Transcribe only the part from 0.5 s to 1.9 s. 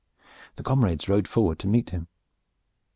The comrades rode forward to